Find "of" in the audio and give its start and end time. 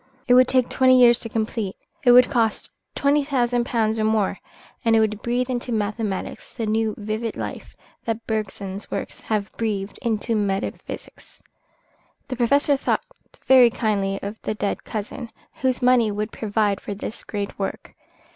14.23-14.41